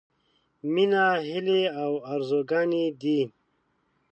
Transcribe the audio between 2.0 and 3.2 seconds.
ارزوګانې دي.